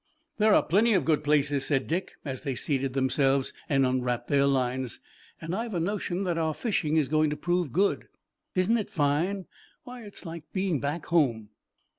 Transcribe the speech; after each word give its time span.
"There 0.39 0.55
are 0.55 0.63
plenty 0.63 0.93
of 0.95 1.05
good 1.05 1.23
places," 1.23 1.63
said 1.67 1.85
Dick, 1.85 2.13
as 2.25 2.41
they 2.41 2.55
seated 2.55 2.93
themselves 2.93 3.53
and 3.69 3.85
unwrapped 3.85 4.29
their 4.29 4.47
lines, 4.47 4.99
"and 5.39 5.53
I've 5.53 5.75
a 5.75 5.79
notion 5.79 6.23
that 6.23 6.39
our 6.39 6.55
fishing 6.55 6.95
is 6.97 7.07
going 7.07 7.29
to 7.29 7.37
prove 7.37 7.71
good. 7.71 8.07
Isn't 8.55 8.77
it 8.79 8.89
fine? 8.89 9.45
Why, 9.83 10.01
it's 10.03 10.25
like 10.25 10.51
being 10.53 10.79
back 10.79 11.05
home!" 11.05 11.49